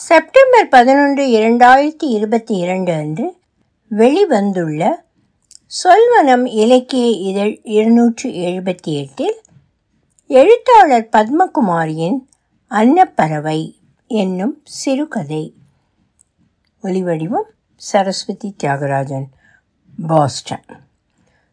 September 0.00 0.68
பதினொன்று 0.68 1.26
இரண்டாயிரத்தி 1.26 2.04
இருபத்தி 2.04 2.54
இரண்டு 2.54 2.92
அன்று 2.92 3.36
வெளிவந்துள்ள 3.90 4.94
சொல்வனம் 5.84 6.46
இலக்கிய 6.46 7.06
இதழ் 7.06 7.60
இருநூற்று 7.62 8.30
எழுபத்தி 8.30 8.84
எட்டில் 8.84 9.40
எழுத்தாளர் 10.26 11.08
பத்மகுமாரியின் 11.12 12.18
அன்னப்பறவை 12.68 13.78
என்னும் 14.06 14.60
சிறுகதை. 14.64 15.54
ஒளிவடிவம் 16.82 17.48
சரஸ்வதி 17.76 18.54
தியாகராஜன் 18.62 19.26
பாஸ்டன். 20.06 20.64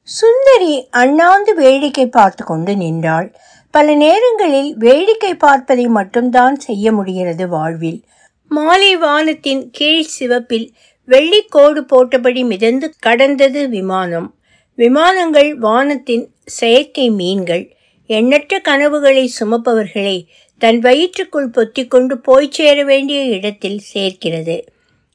சுந்தரி 0.04 0.88
அண்ணாந்து 0.90 1.56
வேடிக்கை 1.56 2.08
பார்த்து 2.08 2.46
கொண்டு 2.46 2.76
நின்றாள். 2.76 3.36
பல 3.72 3.96
நேரங்களில் 3.96 4.78
வேடிக்கை 4.78 5.36
பார்ப்பதை 5.36 5.88
மட்டும்தான் 5.88 6.60
செய்ய 6.60 6.92
முடிகிறது 6.92 7.48
வாழ்வில். 7.48 8.04
மாலை 8.50 8.98
வானத்தின் 8.98 9.70
கீழ் 9.72 10.12
சிவப்பில் 10.20 10.68
வெள்ளிக்கோடு 11.08 11.82
போட்டபடி 11.92 12.46
மிதந்து 12.46 12.94
கடந்தது 13.00 13.70
விமானம். 13.70 14.36
விமானங்கள் 14.76 15.58
வானத்தின் 15.58 16.26
செயற்கை 16.46 17.10
மீன்கள் 17.10 17.76
எண்ணற்ற 18.10 18.60
கனவுகளை 18.60 19.32
சுமப்பவர்களை 19.40 20.18
தன் 20.58 20.80
வயிற்றுக்குள் 20.80 21.50
பொத்திக்கொண்டு 21.50 22.14
போய் 22.14 22.48
சேர 22.52 22.84
வேண்டிய 22.84 23.24
இடத்தில் 23.24 23.80
சேர்க்கிறது. 23.80 24.58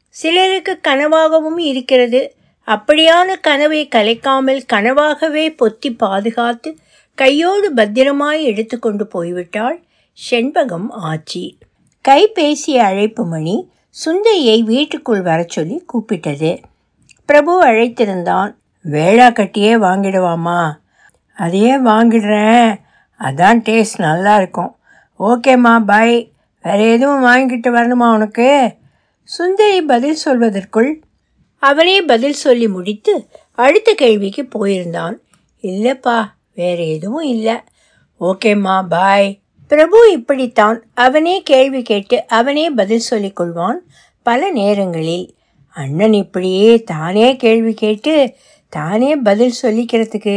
சிலருக்கு 0.09 0.81
கனவாகவும் 0.89 1.59
இருக்கிறது. 1.59 2.35
அப்படியான 2.67 3.37
கனவை 3.41 3.89
கலைக்காமல் 3.95 4.61
கனவாகவே 4.73 5.45
பொத்தி 5.63 5.91
பாதுகாத்து 5.97 6.77
கையோடு 7.15 7.75
பத்திரமாய் 7.75 8.43
எடுத்துக்கொண்டு 8.43 9.07
போய்விட்டாள் 9.15 9.79
செண்பகம் 10.31 10.89
ஆச்சி. 10.91 11.45
கைபேசி 12.09 12.77
அழைப்பு 12.77 13.27
மணி 13.27 13.71
சுந்தையை 14.05 14.61
வீட்டுக்குள் 14.61 15.23
வரச் 15.23 15.49
சொல்லி 15.49 15.85
கூப்பிட்டது. 15.93 16.63
பிரபு 17.25 17.65
அழைத்திருந்தான். 17.65 18.55
வேளா 18.83 19.29
கட்டியே 19.29 19.75
வாங்கிடுவாமா 19.79 20.73
அதையே 21.35 21.79
வாங்கிடுறேன். 21.79 22.81
அதான் 23.19 23.61
டேஸ்ட் 23.69 23.99
நல்லா 23.99 24.37
இருக்கும். 24.37 24.77
ஓகேம்மா 25.19 25.85
பாய் 25.85 26.33
வேறு 26.63 26.93
எதுவும் 26.93 27.25
வாங்கிட்டு 27.25 27.67
வரணுமா 27.67 28.13
உனக்கு? 28.13 28.75
சுந்தரி 29.25 29.83
பதில் 29.83 30.19
சொல்வதற்குள் 30.25 30.95
அவனே 31.59 32.03
பதில் 32.03 32.33
சொல்லி 32.33 32.69
முடித்து 32.69 33.29
அடுத்த 33.53 33.95
கேள்விக்கு 33.95 34.43
போயிருந்தான். 34.43 35.15
இல்லைப்பா 35.63 36.25
வேறு 36.55 36.89
எதுவும் 36.89 37.23
இல்லை. 37.23 37.57
ஓகேம்மா 38.21 38.83
பாய் 38.89 39.42
பிரபு 39.71 40.13
இப்படித்தான் 40.13 40.83
அவனே 40.95 41.43
கேள்வி 41.43 41.83
கேட்டு 41.83 42.17
அவனே 42.29 42.71
பதில் 42.71 43.07
சொல்லிக் 43.11 43.41
கொள்வான். 43.41 43.79
பல 44.23 44.51
நேரங்களில் 44.51 45.35
அண்ணன் 45.77 46.13
இப்படியே 46.13 46.83
தானே 46.83 47.37
கேள்வி 47.37 47.75
கேட்டு 47.75 48.35
தானே 48.69 49.17
பதில் 49.17 49.61
சொல்லிக்கிறதுக்கு 49.63 50.37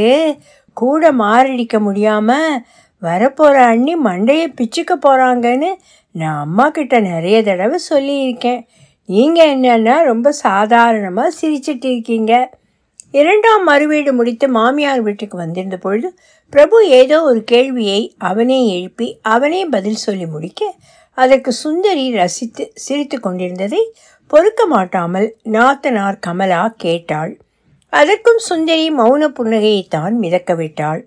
கூட 0.74 1.12
மாரடிக்க 1.12 1.80
முடியாமல் 1.80 2.64
வரப்போகிற 3.02 3.58
அண்ணி 3.72 3.96
மண்டையை 3.96 4.48
பிச்சுக்க 4.60 4.94
போகிறாங்கன்னு 5.06 5.72
நான் 6.12 6.40
அம்மா 6.40 6.70
கிட்ட 6.70 7.00
நிறைய 7.00 7.44
தடவை 7.44 7.80
சொல்லியிருக்கேன். 7.90 8.62
நீங்கள் 9.06 9.52
என்னன்னா 9.56 10.04
ரொம்ப 10.04 10.32
சாதாரணமாக 10.32 11.36
சிரிச்சிட்டு 11.42 11.86
இருக்கீங்க. 11.86 12.34
இரண்டாம் 13.16 13.64
மறுவீடு 13.70 14.12
முடித்து 14.12 14.48
மாமியார் 14.48 15.02
வீட்டுக்கு 15.02 15.38
வந்திருந்த 15.38 15.78
பொழுது 15.78 16.08
பிரபு 16.54 16.78
ஏதோ 16.90 17.18
ஒரு 17.22 17.42
கேள்வியை 17.44 18.02
அவனே 18.30 18.60
எழுப்பி 18.76 19.08
அவனே 19.34 19.62
பதில் 19.66 20.04
சொல்லி 20.06 20.26
முடிக்க 20.26 20.62
அதற்கு 21.18 21.52
சுந்தரி 21.54 22.06
ரசித்து 22.12 22.64
சிரித்து 22.76 23.18
கொண்டிருந்ததை 23.20 23.82
பொறுக்க 24.32 24.62
மாட்டாமல் 24.66 25.28
நாத்தனார் 25.52 26.18
கமலா 26.20 26.64
கேட்டாள். 26.78 27.34
அதற்கும் 27.94 28.42
சுந்தரி 28.48 28.88
மௌன 28.92 29.30
புன்னகையைத்தான் 29.38 30.16
மிதக்க 30.24 30.54
விட்டாள். 30.56 31.02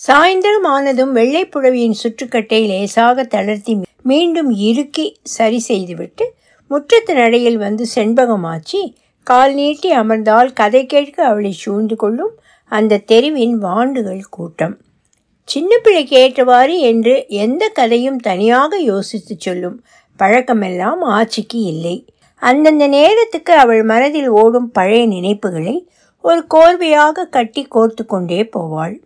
சாயந்தரம் 0.00 0.66
ஆனதும் 0.66 1.12
வெள்ளை 1.12 1.44
புடவையின் 1.46 1.98
சுற்றுக்கட்டை 2.02 2.60
லேசாக 2.66 3.24
தளர்த்தி 3.34 3.74
மீண்டும் 4.02 4.50
இறுக்கி 4.68 5.06
சரி 5.36 5.60
செய்துவிட்டு 5.60 6.24
முற்றத்து 6.70 7.12
நடையில் 7.14 7.58
வந்து 7.58 7.84
செண்பகமாச்சி 7.94 8.80
கால் 9.26 9.54
நீட்டி 9.54 9.88
அமர்ந்தால் 9.92 10.50
கதை 10.52 10.86
கேட்க 10.86 11.16
அவளை 11.24 11.52
சூழ்ந்து 11.52 11.96
கொள்ளும் 11.96 12.34
அந்த 12.72 13.00
தெருவின் 13.06 13.56
வாண்டுகள் 13.58 14.22
கூட்டம். 14.30 14.74
சின்ன 15.48 15.78
பிள்ளைக்கு 15.82 16.14
ஏற்றவாறு 16.16 16.74
என்று 16.80 17.14
எந்த 17.28 17.64
கதையும் 17.68 18.18
தனியாக 18.18 18.78
யோசித்து 18.82 19.34
சொல்லும் 19.38 19.76
பழக்கமெல்லாம் 20.18 21.02
ஆட்சிக்கு 21.16 21.58
இல்லை. 21.62 21.96
அந்தந்த 22.42 22.86
நேரத்துக்கு 22.86 23.52
அவள் 23.54 23.82
மனதில் 23.82 24.28
ஓடும் 24.28 24.70
பழைய 24.70 25.02
நினைப்புகளை 25.06 25.76
ஒரு 26.24 26.40
கோர்வையாக 26.54 27.28
கட்டி 27.28 27.64
கோர்த்து 27.74 28.04
கொண்டே 28.06 28.40
போவாள். 28.56 28.96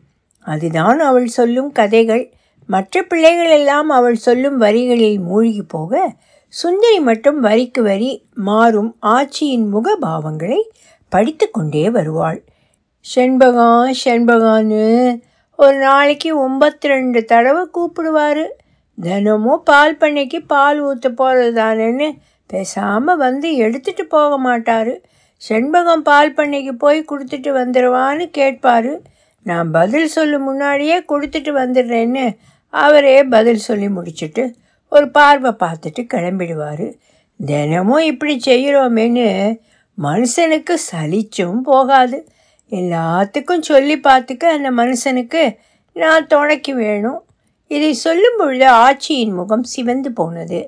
அதுதான் 0.47 1.00
அவள் 1.00 1.28
சொல்லும் 1.38 1.72
கதைகள். 1.72 2.25
மற்ற 2.69 3.02
பிள்ளைகளெல்லாம் 3.02 3.88
அவள் 3.98 4.19
சொல்லும் 4.26 4.58
வரிகளில் 4.60 5.20
மூழ்கி 5.20 5.62
போக 5.69 5.92
சுந்தரி 6.53 6.99
மட்டும் 6.99 7.41
வரிக்கு 7.41 7.83
வரி 7.83 8.25
மாறும் 8.34 8.97
ஆட்சியின் 9.00 9.66
முகபாவங்களை 9.75 10.61
படித்து 11.09 11.50
கொண்டே 11.50 11.91
வருவாள். 11.91 12.43
செண்பகம் 13.15 13.91
செண்பகான்னு 14.05 14.87
ஒரு 15.55 15.77
நாளைக்கு 15.77 16.31
ஒம்பத்தி 16.49 16.88
ரெண்டு 16.88 17.25
தடவை 17.25 17.62
கூப்பிடுவார். 17.72 18.44
தினமும் 18.99 19.62
பால் 19.65 19.97
பண்ணைக்கு 19.97 20.38
பால் 20.47 20.81
ஊற்ற 20.84 21.09
போகிறது 21.09 21.53
தானேன்னு 21.61 22.09
பேசாமல் 22.47 23.17
வந்து 23.17 23.49
எடுத்துகிட்டு 23.56 24.03
போக 24.03 24.38
மாட்டார். 24.38 24.93
செண்பகம் 25.49 26.03
பால் 26.03 26.34
பண்ணைக்கு 26.34 26.72
போய் 26.78 27.09
கொடுத்துட்டு 27.11 27.53
வந்துடுவான்னு 27.61 28.27
கேட்பார். 28.31 28.93
நான் 29.43 29.71
பதில் 29.71 30.09
சொல்லும் 30.09 30.43
முன்னாடியே 30.43 30.99
கொடுத்துட்டு 30.99 31.53
வந்துடுறேன்னு 31.53 32.37
அவரே 32.69 33.25
பதில் 33.25 33.56
சொல்லி 33.56 33.88
முடிச்சுட்டு 33.88 34.55
ஒரு 34.90 35.06
பார்வை 35.10 35.50
பார்த்துட்டு 35.58 36.02
கிளம்பிடுவார். 36.14 36.86
தினமும் 37.40 38.04
இப்படி 38.12 38.34
செய்கிறோமேன்னு 38.46 39.26
மனுஷனுக்கு 39.98 40.74
சலிச்சும் 40.90 41.60
போகாது. 41.62 42.18
எல்லாத்துக்கும் 42.70 43.66
சொல்லி 43.70 43.96
பார்த்துக்க 43.98 44.44
அந்த 44.56 44.70
மனுஷனுக்கு 44.70 45.42
நான் 45.96 46.26
துணைக்கு 46.26 46.74
வேணும். 46.74 47.20
இதை 47.70 47.92
சொல்லும் 47.94 48.38
பொழுது 48.38 48.66
ஆட்சியின் 48.84 49.34
முகம் 49.34 49.64
சிவந்து 49.64 50.10
போனது. 50.12 50.60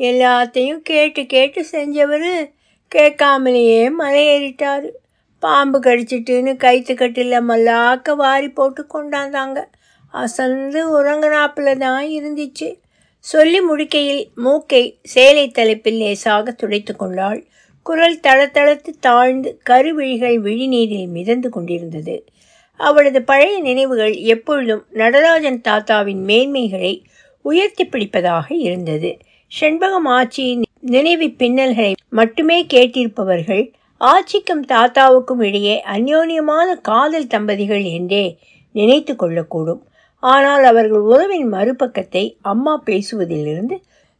எல்லாத்தையும் 0.00 0.82
கேட்டு 0.82 1.26
கேட்டு 1.26 1.60
செஞ்சவர் 1.72 2.30
கேட்காமலேயே 2.92 3.82
மலையேறிட்டார். 3.98 4.86
பாம்பு 5.42 5.78
கடிச்சிட்டுன்னு 5.80 6.52
கைத்து 6.56 6.94
கட்டில் 6.94 7.36
மல்லாக்க 7.48 8.14
வாரி 8.14 8.48
போட்டு 8.48 8.82
கொண்டாந்தாங்க. 8.94 9.58
அசந்து 10.14 10.80
உறங்கினாப்பில் 10.96 11.78
தான் 11.78 12.06
இருந்துச்சு. 12.18 12.68
சொல்லி 13.20 13.60
முடிக்கையில் 13.60 14.24
மூக்கை 14.34 14.98
சேலை 15.02 15.48
தலைப்பில் 15.48 15.96
லேசாக 15.96 16.50
துடைத்து 16.50 16.96
கொண்டாள். 16.96 17.46
குரல் 17.86 18.20
தளத்தளத்து 18.20 18.92
தாழ்ந்து 19.00 19.60
கருவிழிகள் 19.70 20.36
விழிநீரில் 20.40 21.08
மிதந்து 21.08 21.48
கொண்டிருந்தது. 21.48 22.24
அவளது 22.80 23.22
பழைய 23.22 23.60
நினைவுகள் 23.60 24.14
எப்பொழுதும் 24.14 24.84
நடராஜன் 24.90 25.60
தாத்தாவின் 25.60 26.22
மேன்மைகளை 26.24 27.02
உயர்த்தி 27.42 27.84
பிடிப்பதாக 27.86 28.46
இருந்தது. 28.48 29.18
செண்பகம் 29.60 30.08
ஆட்சியின் 30.08 30.62
நினைவு 30.80 31.26
பின்னல்களை 31.38 31.92
மட்டுமே 32.08 32.64
கேட்டிருப்பவர்கள் 32.64 33.72
ஆட்சிக்கும் 34.00 34.64
தாத்தாவுக்கும் 34.66 35.42
இடையே 35.42 35.82
அந்யோன்யமான 35.92 36.80
காதல் 36.80 37.26
தம்பதிகள் 37.26 37.84
என்றே 37.84 38.38
நினைத்து 38.72 39.14
கொள்ளக்கூடும். 39.14 39.82
ஆனால் 40.22 40.64
அவர்கள் 40.64 41.04
உறவின் 41.10 41.48
மறுபக்கத்தை 41.52 42.24
அம்மா 42.42 42.82
பேசுவதிலிருந்து 42.86 43.76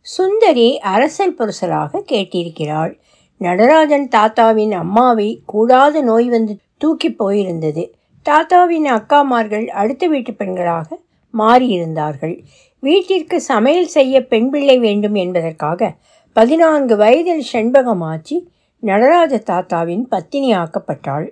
சுந்தரி 0.06 0.78
அரசல் 0.78 1.36
புரசலாக 1.38 2.02
கேட்டிருக்கிறாள். 2.12 2.92
நடராஜன் 3.40 4.06
தாத்தாவின் 4.08 4.72
அம்மாவை 4.72 5.28
கூடாத 5.46 6.00
நோய் 6.00 6.28
வந்து 6.28 6.54
தூக்கி 6.76 7.10
போயிருந்தது. 7.10 7.84
தாத்தாவின் 8.26 8.86
அக்காமார்கள் 8.86 9.66
அடுத்த 9.66 10.04
வீட்டு 10.06 10.32
பெண்களாக 10.32 10.88
மாறியிருந்தார்கள். 11.34 12.34
வீட்டிற்கு 12.82 13.40
சமையல் 13.40 13.86
செய்ய 13.86 14.14
பெண் 14.26 14.48
பிள்ளை 14.50 14.78
வேண்டும் 14.78 15.14
என்பதற்காக 15.14 15.90
பதினான்கு 16.36 16.96
வயதில் 16.96 17.44
செண்பகமாச்சி 17.52 18.36
நடராஜ 18.82 19.42
தாத்தாவின் 19.50 20.04
பத்தினி 20.08 20.50
ஆக்கப்பட்டாள். 20.54 21.26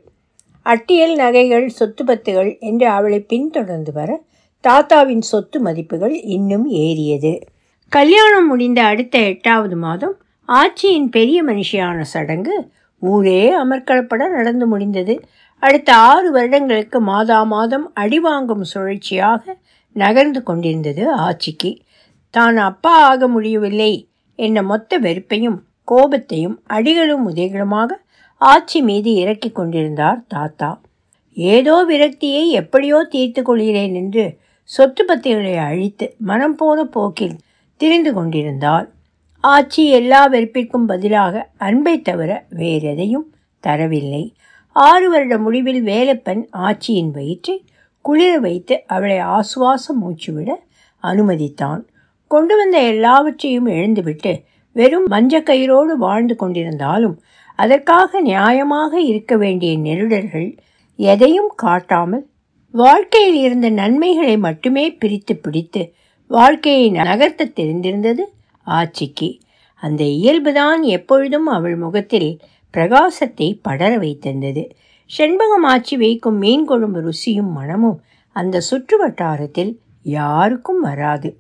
அட்டியல் 0.67 1.14
நகைகள் 1.17 1.69
சொத்து 1.69 2.03
பத்துகள் 2.05 2.50
என்று 2.59 2.87
அவளை 2.88 3.21
பின்தொடர்ந்து 3.21 3.93
வர 3.93 4.11
தாத்தாவின் 4.65 5.21
சொத்து 5.21 5.59
மதிப்புகள் 5.61 6.15
இன்னும் 6.37 6.67
ஏறியது. 6.71 7.33
கல்யாணம் 7.93 8.47
முடிந்த 8.47 8.81
அடுத்த 8.85 9.19
எட்டாவது 9.19 9.77
மாதம் 9.77 10.17
ஆட்சியின் 10.49 11.09
பெரிய 11.09 11.39
மனுஷியான 11.45 12.01
சடங்கு 12.01 12.57
ஊரே 13.03 13.43
அமர்க்களப்பட 13.63 14.23
நடந்து 14.29 14.67
முடிந்தது. 14.67 15.15
அடுத்த 15.63 15.91
ஆறு 15.95 16.31
வருடங்களுக்கு 16.31 16.99
மாதா 17.01 17.39
மாதம் 17.45 17.87
அடிவாங்கும் 17.95 18.65
சுழற்சியாக 18.73 19.55
நகர்ந்து 19.97 20.43
கொண்டிருந்தது 20.43 21.05
ஆட்சிக்கு 21.19 21.71
தான் 22.35 22.57
அப்பா 22.57 22.93
ஆக 23.03 23.29
முடியவில்லை 23.29 23.93
என்ற 24.39 24.59
மொத்த 24.63 24.99
வெறுப்பையும் 24.99 25.59
கோபத்தையும் 25.85 26.57
அடிகளும் 26.67 27.25
உதைகளுமாக 27.31 27.91
ஆட்சி 28.41 28.81
மீது 28.83 29.11
இறக்கிக் 29.15 29.55
கொண்டிருந்தார் 29.55 30.21
தாத்தா. 30.29 30.71
ஏதோ 31.37 31.75
விரக்தியை 31.91 32.45
எப்படியோ 32.61 32.99
தீர்த்து 33.11 33.43
கொள்கிறேன் 33.43 33.95
என்று 33.95 34.25
சொத்து 34.69 35.03
பத்திகளை 35.05 35.55
அழித்து 35.59 36.06
மனம் 36.19 36.55
போன 36.55 36.85
போக்கில் 36.85 37.37
திரிந்து 37.81 38.11
கொண்டிருந்தால் 38.15 38.87
ஆட்சி 39.44 39.82
எல்லா 39.88 40.20
வெறுப்பிற்கும் 40.29 40.87
பதிலாக 40.87 41.49
அன்பை 41.59 41.94
தவிர 42.03 42.31
வேறெதையும் 42.56 43.26
தரவில்லை. 43.65 44.25
ஆறு 44.76 45.11
வருட 45.11 45.38
முடிவில் 45.38 45.82
வேலப்பன் 45.85 46.43
ஆட்சியின் 46.59 47.11
வயிற்றை 47.11 47.56
குளிர 48.05 48.32
வைத்து 48.38 48.75
அவளை 48.87 49.19
ஆசுவாச 49.37 49.94
மூச்சுவிட 50.03 50.50
அனுமதித்தான். 51.05 51.82
கொண்டு 52.31 52.56
வந்த 52.56 52.79
எல்லாவற்றையும் 52.82 53.67
எழுந்துவிட்டு 53.67 54.32
வெறும் 54.76 55.06
மஞ்ச 55.11 55.41
கயிறோடு 55.43 55.93
வாழ்ந்து 55.99 56.35
கொண்டிருந்தாலும் 56.41 57.17
அதற்காக 57.59 58.21
நியாயமாக 58.23 58.93
இருக்க 59.03 59.37
வேண்டிய 59.37 59.73
நெருடர்கள் 59.79 60.49
எதையும் 60.99 61.53
காட்டாமல் 61.56 62.25
வாழ்க்கையில் 62.75 63.38
இருந்த 63.41 63.69
நன்மைகளை 63.70 64.38
மட்டுமே 64.38 64.91
பிரித்து 64.93 65.35
பிடித்து 65.37 65.82
வாழ்க்கையை 66.31 66.91
நகர்த்த 66.91 67.53
தெரிந்திருந்தது 67.56 68.25
ஆட்சிக்கு 68.67 69.29
அந்த 69.82 70.05
இயல்புதான் 70.05 70.82
எப்பொழுதும் 70.82 71.47
அவள் 71.47 71.76
முகத்தில் 71.76 72.31
பிரகாசத்தை 72.75 73.49
படர 73.62 73.91
வைத்திருந்தது. 73.99 74.62
செண்பகம் 75.11 75.67
ஆச்சி 75.69 75.97
வைக்கும் 75.97 76.38
மீன் 76.38 76.65
குழம்பு 76.65 77.00
ருசியும் 77.00 77.53
மனமும் 77.53 77.99
அந்த 78.37 78.61
சுற்று 78.61 78.97
வட்டாரத்தில் 78.97 79.73
யாருக்கும் 80.03 80.81
வராது. 80.81 81.31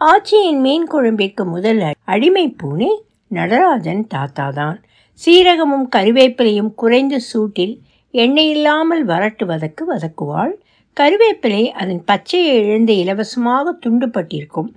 ஆட்சியின் 0.00 0.60
மீன் 0.60 0.86
குழம்பிற்கு 0.86 1.44
முதல் 1.44 1.80
அடிமை 2.04 2.56
பூனே 2.62 2.90
நடராஜன் 3.30 4.06
தாத்தாதான். 4.14 4.78
சீரகமும் 5.20 5.86
கருவேப்பிலையும் 5.96 6.74
குறைந்த 6.74 7.16
சூட்டில் 7.32 7.74
எண்ணெய் 8.14 8.50
இல்லாமல் 8.50 9.06
வரட்டு 9.06 9.44
வதக்கு 9.44 9.84
வதக்குவாள். 9.94 10.54
கருவேப்பிலை 10.96 11.62
அதன் 11.70 12.02
பச்சையை 12.04 12.54
இழந்து 12.62 12.96
இலவசமாக 12.96 13.74
துண்டுபட்டிருக்கும். 13.84 14.70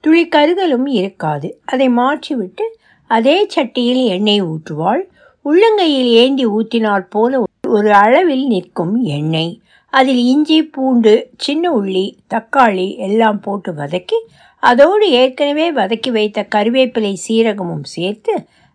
துளி 0.00 0.28
கருதலும் 0.28 0.86
இருக்காது. 0.86 1.48
அதை 1.64 1.88
மாற்றிவிட்டு 1.88 2.64
அதே 3.06 3.46
சட்டியில் 3.54 4.02
எண்ணெய் 4.06 4.42
ஊற்றுவாள். 4.42 5.02
உள்ளங்கையில் 5.44 6.10
ஏந்தி 6.22 6.46
ஊற்றினால் 6.46 7.06
போல 7.08 7.42
ஒரு 7.68 7.90
அளவில் 7.94 8.46
நிற்கும் 8.46 8.94
எண்ணெய். 9.04 9.52
அதில் 9.92 10.22
இஞ்சி 10.24 10.58
பூண்டு 10.74 11.12
சின்ன 11.36 11.64
உள்ளி 11.80 12.04
தக்காளி 12.34 12.96
எல்லாம் 12.96 13.40
போட்டு 13.40 13.72
வதக்கி 13.72 14.18
அதோடு 14.62 15.10
ஏற்கனவே 15.10 15.66
வதக்கி 15.72 16.10
வைத்த 16.10 16.46
கருவேப்பிலை 16.54 17.14
சீரகமும் 17.28 17.86
சேர்த்து 17.94 18.32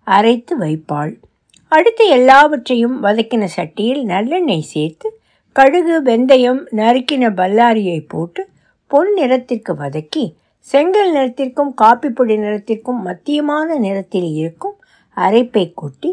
அரைத்து 0.08 0.54
வைப்பாள். 0.60 1.14
அடுத்து 1.72 2.08
எல்லாவற்றையும் 2.08 2.98
வதக்கின 3.04 3.44
சட்டியில் 3.58 4.04
நல்லெண்ணெய் 4.04 4.72
சேர்த்து 4.74 5.08
கடுகு 5.56 5.98
வெந்தயம் 6.04 6.62
நறுக்கின 6.76 7.26
பல்லாரியை 7.34 8.00
போட்டு 8.08 8.42
பொன் 8.92 9.12
நிறத்திற்கு 9.14 9.74
வதக்கி 9.76 10.24
செங்கல் 10.60 11.12
நிறத்திற்கும் 11.14 11.72
காப்பிப்பொடி 11.82 12.36
நிறத்திற்கும் 12.38 13.00
மத்தியமான 13.06 13.78
நிறத்தில் 13.78 14.28
இருக்கும் 14.34 14.76
அரைப்பை 15.18 15.72
கொட்டி 15.74 16.12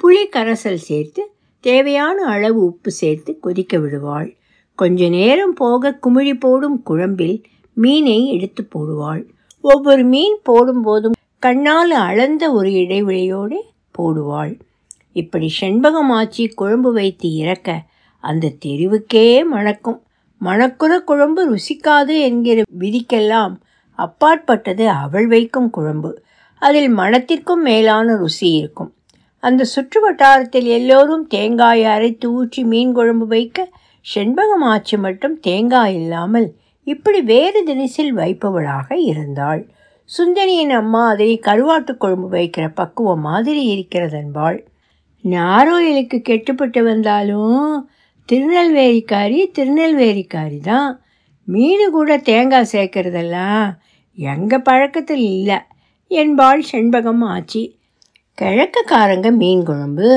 புளி 0.00 0.22
கரைசல் 0.32 0.80
சேர்த்து 0.88 1.22
தேவையான 1.60 2.24
அளவு 2.24 2.64
உப்பு 2.64 2.90
சேர்த்து 2.90 3.38
கொதிக்க 3.38 3.78
விடுவாள். 3.78 4.36
கொஞ்ச 4.78 5.08
நேரம் 5.08 5.54
போக 5.54 5.98
குமிழி 6.06 6.34
போடும் 6.40 6.82
குழம்பில் 6.82 7.36
மீனை 7.76 8.26
எடுத்து 8.26 8.68
போடுவாள். 8.74 9.22
ஒவ்வொரு 9.60 10.04
மீன் 10.04 10.36
போடும்போதும் 10.48 11.16
கண்ணால் 11.38 11.90
அளந்த 11.90 12.52
ஒரு 12.52 12.70
இடைவெளியோடு 12.70 13.58
போடுவாள். 13.98 14.60
இப்படி 15.12 15.48
செண்பகமாச்சி 15.60 16.44
குழம்பு 16.54 16.92
வைத்து 16.92 17.28
இறக்க 17.34 17.70
அந்த 18.22 18.52
தெருவுக்கே 18.64 19.26
மணக்கும். 19.52 20.00
மணக்குற 20.40 20.92
குழம்பு 21.04 21.42
ருசிக்காது 21.50 22.14
என்கிற 22.20 22.58
விதிக்கெல்லாம் 22.78 23.54
அப்பாற்பட்டது 23.98 24.84
அவள் 25.02 25.26
வைக்கும் 25.26 25.70
குழம்பு. 25.70 26.10
அதில் 26.62 26.90
மனத்திற்கும் 26.96 27.62
மேலான 27.62 28.16
ருசி 28.16 28.48
இருக்கும். 28.52 28.90
அந்த 29.42 29.62
சுற்று 29.64 30.00
வட்டாரத்தில் 30.00 30.68
எல்லோரும் 30.70 31.24
தேங்காயை 31.26 31.86
அரைத்து 31.94 32.26
ஊற்றி 32.32 32.62
மீன் 32.64 32.92
குழம்பு 32.92 33.26
வைக்க 33.26 33.68
செண்பகம் 34.06 34.64
ஆச்சி 34.64 34.96
மட்டும் 34.98 35.34
தேங்காய் 35.40 35.94
இல்லாமல் 35.94 36.48
இப்படி 36.86 37.20
வேறு 37.22 37.60
தினசில் 37.64 38.12
வைப்பவளாக 38.16 38.88
இருந்தாள். 39.10 39.62
சுந்தரியின் 40.10 40.72
அம்மா 40.72 41.02
அதை 41.08 41.28
கருவாட்டு 41.46 41.92
குழம்பு 41.96 42.28
வைக்கிற 42.30 42.64
பக்குவம் 42.74 43.20
மாதிரி 43.20 43.62
இருக்கிறதன்பாள். 43.74 44.58
நாரோயிலுக்கு 45.24 46.18
கெட்டுப்பட்டு 46.20 46.80
வந்தாலும் 46.84 47.66
திருநெல்வேலிக்காரி 48.28 49.38
திருநெல்வேலிக்காரி 49.58 50.58
தான் 50.60 50.92
மீன் 51.48 51.84
கூட 51.90 52.16
தேங்காய் 52.18 52.70
சேர்க்கறதெல்லாம் 52.72 53.64
எங்கள் 54.18 54.62
பழக்கத்தில் 54.62 55.24
இல்லை. 55.30 55.58
என்பாள் 56.10 56.62
செண்பகம் 56.72 57.24
ஆச்சி. 57.28 57.62
கிழக்கக்காரங்க 58.38 59.28
மீன் 59.36 59.64
குழம்பு 59.64 60.08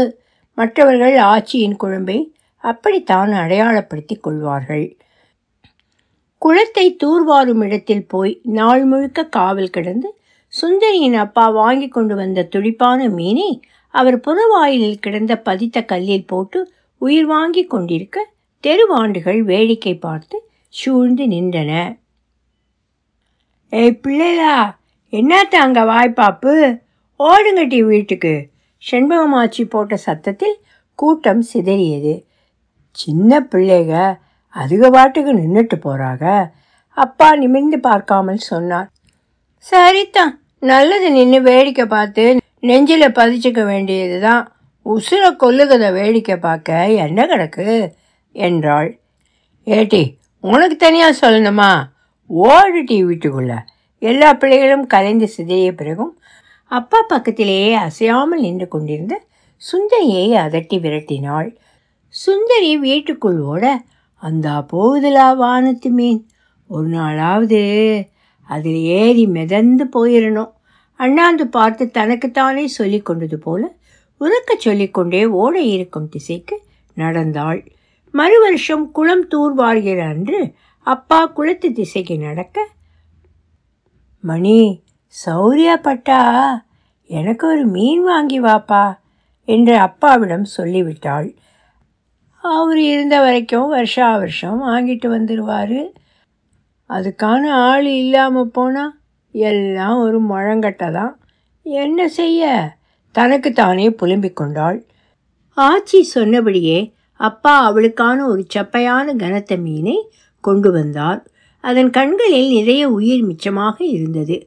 மற்றவர்கள் 0.57 1.15
ஆச்சியின் 1.31 1.79
குழம்பை 1.83 2.17
அப்படித்தான் 2.63 3.31
அடையாளப்படுத்திக் 3.33 4.21
கொள்வார்கள். 4.21 4.85
குளத்தை 6.41 6.85
தூர்வாரும் 7.03 7.61
இடத்தில் 7.61 8.07
போய் 8.07 8.33
நாள் 8.57 8.85
முழுக்க 8.85 9.27
காவல் 9.27 9.69
கிடந்து 9.69 10.09
சுந்தரியின் 10.53 11.17
அப்பா 11.17 11.45
வாங்கி 11.51 11.87
கொண்டு 11.87 12.15
வந்த 12.15 12.43
துடிப்பான 12.43 13.09
மீனை 13.09 13.49
அவர் 13.93 14.17
புறவாயிலில் 14.19 14.99
கிடந்த 14.99 15.33
பதித்த 15.37 15.81
கல்லில் 15.81 16.27
போட்டு 16.27 16.59
உயிர் 17.05 17.27
வாங்கி 17.33 17.63
கொண்டிருக்க 17.65 18.17
தெருவாண்டுகள் 18.63 19.39
வேடிக்கை 19.51 19.93
பார்த்து 20.05 20.37
சூழ்ந்து 20.73 21.25
நின்றன. 21.33 21.71
ஏய் 23.73 23.99
பிள்ளைலா 24.03 24.55
என்னத்த 25.13 25.55
அங்கே 25.65 25.83
வாய்ப்பாப்பு? 25.91 26.53
ஓடுங்கட்டி 27.19 27.79
வீட்டுக்கு 27.91 28.33
செண்பகமாச்சி 28.83 29.63
போட்ட 29.73 29.95
சத்தத்தில் 30.05 30.57
கூட்டம் 30.99 31.43
சிதறியது. 31.51 32.13
சின்ன 32.97 33.39
பிள்ளைக 33.51 33.91
அதுக 34.55 34.89
பாட்டுக்கு 34.95 35.31
நின்றுட்டு 35.39 35.77
போகிறாங்க 35.85 36.25
அப்பா 36.97 37.27
நிமிர்ந்து 37.41 37.77
பார்க்காமல் 37.87 38.45
சொன்னார். 38.51 38.89
சரிதான் 39.65 40.33
நல்லது 40.71 41.07
நின்று 41.15 41.39
வேடிக்கை 41.49 41.85
பார்த்து 41.95 42.23
நெஞ்சில் 42.69 43.15
பதிச்சுக்க 43.17 43.61
வேண்டியது 43.71 44.17
தான் 44.27 44.43
உசுரை 44.85 45.29
கொல்லுகதை 45.35 45.93
வேடிக்கை 45.93 46.37
பார்க்க 46.37 46.89
என்ன 46.89 47.25
கிடக்கு? 47.25 47.91
என்றாள். 48.35 48.89
ஏட்டி 49.65 50.01
உனக்கு 50.43 50.75
தனியாக 50.75 51.19
சொல்லணுமா? 51.21 51.71
ஓடுட்டி 52.29 52.97
வீட்டுக்குள்ள. 53.05 53.53
எல்லா 54.01 54.33
பிள்ளைகளும் 54.33 54.87
கலைந்து 54.87 55.27
சிதைய 55.37 55.71
பிறகும் 55.71 56.13
அப்பா 56.71 56.99
பக்கத்திலேயே 57.07 57.73
அசையாமல் 57.75 58.41
நின்று 58.41 58.67
கொண்டிருந்த 58.67 59.15
சுந்தரியை 59.61 60.27
அதட்டி 60.45 60.77
விரட்டினாள். 60.79 61.49
சுந்தரி 62.07 62.77
வீட்டுக்குள் 62.77 63.39
ஓட 63.41 63.65
அந்த 64.23 64.49
போகுதலா 64.73 65.35
வானத்து 65.35 65.89
மீன். 65.89 66.21
ஒரு 66.69 66.87
நாளாவது 66.89 67.61
அதில் 68.49 68.81
ஏறி 68.99 69.25
மிதந்து 69.27 69.85
போயிடணும் 69.95 70.51
அண்ணாந்து 70.99 71.47
பார்த்து 71.47 71.91
தனக்குத்தானே 71.91 72.67
சொல்லி 72.67 72.99
கொண்டது 72.99 73.37
போல 73.39 73.63
உறக்கச் 74.21 74.63
சொல்லிக்கொண்டே 74.65 75.21
ஓட 75.41 75.55
இருக்கும் 75.59 76.09
திசைக்கு 76.09 76.55
நடந்தாள். 76.97 77.61
மறு 78.13 78.37
வருஷம் 78.39 78.85
குளம் 78.91 79.25
தூர்வார்கிற 79.27 79.99
அன்று 80.09 80.39
அப்பா 80.87 81.19
குளத்து 81.25 81.67
திசைக்கு 81.71 82.15
நடக்க 82.17 82.57
மணி 84.23 84.59
சௌரியப்பட்டா 85.15 86.21
எனக்கு 87.09 87.43
ஒரு 87.47 87.63
மீன் 87.65 88.03
வாங்கி 88.03 88.39
வாப்பா 88.41 88.85
என்று 89.47 89.75
அப்பாவிடம் 89.77 90.45
சொல்லிவிட்டாள். 90.57 91.27
அவர் 92.43 92.79
இருந்த 92.91 93.15
வரைக்கும் 93.19 93.69
வருஷா 93.69 94.07
வருஷம் 94.17 94.59
வாங்கிட்டு 94.63 95.07
வந்துடுவார் 95.15 95.77
அதுக்கான 96.89 97.43
ஆள் 97.67 97.87
இல்லாமல் 98.01 98.51
போனால் 98.51 98.93
எல்லாம் 99.31 99.97
ஒரு 99.97 100.17
முழங்கட்டை 100.23 100.89
தான். 100.91 101.13
என்ன 101.65 102.07
செய்ய? 102.07 102.43
தனக்குத்தானே 103.15 103.87
புலம்பிக் 103.89 104.35
கொண்டாள். 104.35 104.79
ஆச்சி 105.57 105.99
சொன்னபடியே 106.15 106.79
அப்பா 107.19 107.53
அவளுக்கான 107.67 108.17
ஒரு 108.27 108.43
சப்பையான 108.55 109.15
கனத்த 109.15 109.57
மீனை 109.57 109.97
கொண்டு 110.43 110.69
வந்தார். 110.71 111.21
அதன் 111.63 111.89
கண்களில் 111.89 112.49
நிறைய 112.49 112.83
உயிர் 112.89 113.23
மிச்சமாக 113.25 113.77
இருந்தது. 113.87 114.37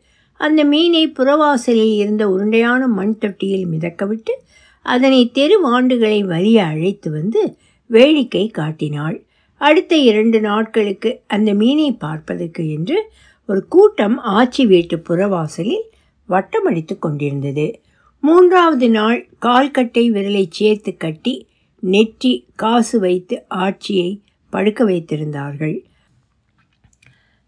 அந்த 0.40 0.60
மீனை 0.64 1.04
புறவாசலில் 1.08 1.94
இருந்த 1.94 2.22
உருண்டையான 2.28 2.82
மண் 2.88 3.16
தொட்டியில் 3.18 3.66
மிதக்கவிட்டு 3.66 4.34
அதனை 4.86 5.20
தெருவாண்டுகளை 5.34 6.20
வலிய 6.24 6.58
அழைத்து 6.64 7.08
வந்து 7.10 7.40
வேடிக்கை 7.90 8.44
காட்டினாள். 8.48 9.16
அடுத்த 9.60 9.92
இரண்டு 10.10 10.38
நாட்களுக்கு 10.40 11.10
அந்த 11.26 11.50
மீனை 11.54 11.90
பார்ப்பதற்கு 12.04 12.62
என்று 12.70 12.98
ஒரு 13.48 13.60
கூட்டம் 13.68 14.16
ஆச்சி 14.38 14.62
வீட்டு 14.66 14.96
புறவாசலில் 15.08 15.86
வட்டமடித்து 16.28 16.94
கொண்டிருந்தது. 16.98 17.66
மூன்றாவது 18.22 18.88
நாள் 18.90 19.18
கால்கட்டை 19.40 20.02
விரலை 20.14 20.44
சேர்த்து 20.50 20.96
கட்டி 20.96 21.34
நெற்றி 21.82 22.32
காசு 22.56 23.00
வைத்து 23.00 23.36
ஆட்சியை 23.48 24.10
படுக்க 24.52 24.84
வைத்திருந்தார்கள். 24.84 25.76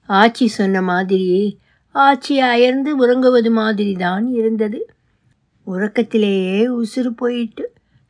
ஆட்சி 0.08 0.46
சொன்ன 0.48 0.82
மாதிரியே 0.82 1.42
ஆட்சி 1.94 2.38
அயர்ந்து 2.40 2.96
உறங்குவது 2.96 3.50
மாதிரி 3.50 3.92
தான் 3.96 4.26
இருந்தது. 4.32 4.80
உறக்கத்திலேயே 5.66 6.60
உசுறு 6.80 7.10
போயிட்டு 7.16 7.64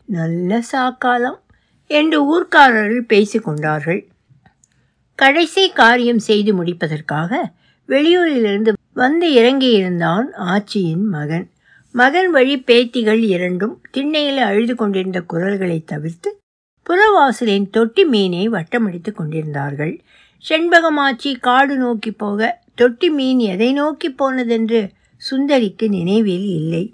நல்ல 0.08 0.60
சாக்காலம் 0.72 1.38
என்று 1.86 2.18
ஊர்க்காரர்கள் 2.32 3.04
பேசிக்கொண்டார்கள் 3.06 4.00
கடைசி 5.18 5.70
காரியம் 5.70 6.18
செய்து 6.18 6.52
முடிப்பதற்காக 6.54 7.40
வெளியூரிலிருந்து 7.88 8.72
வந்து 8.92 9.26
இறங்கியிருந்தான் 9.40 10.28
ஆட்சியின் 10.52 11.06
மகன். 11.16 11.46
மகன் 11.94 12.30
வழி 12.30 12.54
பேத்திகள் 12.66 13.22
இரண்டும் 13.28 13.72
திண்ணையில் 13.90 14.38
அழுது 14.38 14.74
கொண்டிருந்த 14.74 15.20
குரல்களை 15.32 15.78
தவிர்த்து 15.84 16.28
புறவாசலின் 16.86 17.66
தொட்டி 17.70 18.04
மீனை 18.04 18.44
வட்டமடித்து 18.48 19.10
கொண்டிருந்தார்கள். 19.12 19.94
செண்பகமாச்சி 20.44 21.30
காடு 21.40 21.76
நோக்கி 21.76 22.12
போக 22.12 22.60
தொட்டி 22.74 23.10
மீன் 23.10 23.38
எதை 23.38 23.72
நோக்கி 23.72 24.08
போனதென்று 24.10 24.80
சுந்தரிக்கு 25.22 25.88
நினைவில் 25.88 26.48
இல்லை. 26.58 26.84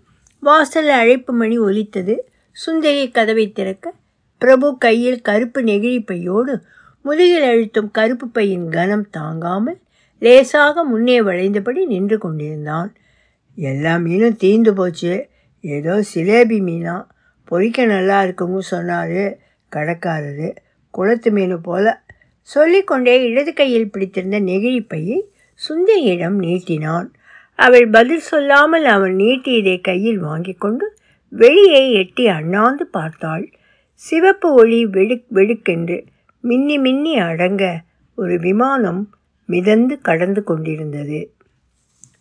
வாசல் 0.42 0.88
அழைப்பு 0.88 1.32
மணி 1.32 1.58
ஒலித்தது. 1.58 2.16
சுந்தரி 2.56 3.10
கதவை 3.10 3.52
திறக்க 3.52 3.94
பிரபு 4.38 4.68
கையில் 4.78 5.20
கருப்பு 5.20 5.60
நெகிழி 5.62 6.00
பையோடு 6.04 6.54
முதுகில் 7.04 7.42
அழுத்தும் 7.42 7.90
கருப்பு 7.90 8.26
பையின் 8.26 8.68
கனம் 8.68 9.08
தாங்காமல் 9.10 9.78
லேசாக 10.22 10.84
முன்னே 10.84 11.22
வளைந்தபடி 11.22 11.84
நின்று 11.84 12.18
கொண்டிருந்தான். 12.18 12.90
எல்லா 13.56 13.96
மீனும் 13.96 14.38
தீந்து 14.42 14.70
போச்சு. 14.70 15.28
ஏதோ 15.60 15.94
சிலேபி 16.14 16.58
மீனா. 16.68 16.96
பொறிக்க 17.50 17.86
நல்லா 17.86 18.22
இருக்குன்னு 18.22 18.62
சொன்னார். 18.62 19.20
கடைக்காரரு. 19.76 20.56
குளத்து 20.90 21.30
மீன் 21.30 21.60
போல 21.60 22.04
சொல்லிக்கொண்டே 22.40 23.22
இடது 23.22 23.52
கையில் 23.52 23.90
பிடித்திருந்த 23.90 24.40
நெகிழி 24.40 24.88
பையை 24.88 25.18
சுந்தரியிடம் 25.68 26.36
நீட்டினான். 26.38 27.08
அவள் 27.54 27.88
பதில் 27.88 28.20
சொல்லாமல் 28.20 28.84
அவன் 28.84 29.14
நீட்டியதை 29.16 29.80
கையில் 29.80 30.18
வாங்கி 30.18 30.52
கொண்டு 30.52 30.96
வெளியே 31.28 31.92
எட்டி 31.92 32.26
அண்ணாந்து 32.28 32.86
பார்த்தாள். 32.86 33.52
சிவப்பு 33.92 34.54
ஒளி 34.54 34.86
வெடுக் 34.86 35.24
வெடுக்கென்று 35.28 36.04
மின்னி 36.40 36.78
மின்னி 36.78 37.18
அடங்க 37.18 37.80
ஒரு 38.14 38.38
விமானம் 38.38 39.14
மிதந்து 39.46 40.00
கடந்து 40.00 40.44
கொண்டிருந்தது. 40.44 41.34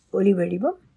ஒளி 0.10 0.34
வடிவம் 0.34 0.80